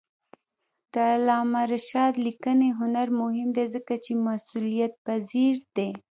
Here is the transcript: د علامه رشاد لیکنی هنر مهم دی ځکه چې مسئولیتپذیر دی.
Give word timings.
د 0.93 0.95
علامه 1.13 1.61
رشاد 1.73 2.13
لیکنی 2.25 2.69
هنر 2.79 3.07
مهم 3.21 3.49
دی 3.57 3.65
ځکه 3.75 3.93
چې 4.03 4.11
مسئولیتپذیر 4.27 5.55
دی. 5.75 5.89